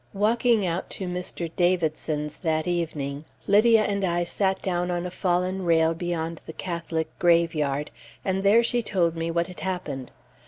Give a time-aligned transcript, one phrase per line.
[0.15, 1.51] Walking out to Mr.
[1.55, 7.07] Davidson's that evening, Lydia and I sat down on a fallen rail beyond the Catholic
[7.19, 7.91] graveyard,
[8.25, 10.09] and there she told me what had happened.